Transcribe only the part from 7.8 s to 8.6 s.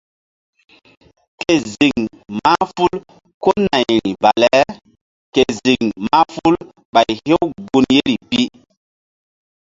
yeri pi.